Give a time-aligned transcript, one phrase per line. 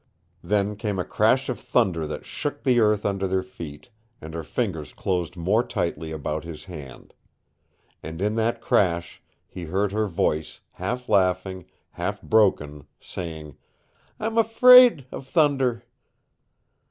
[0.43, 4.41] Then came a crash of thunder that shook the earth under their feet, and her
[4.41, 7.13] fingers closed more tightly about his hand.
[8.01, 13.57] And in that crash he heard her voice, half laughing, half broken, saying,
[14.19, 15.83] "I'm afraid of thunder!"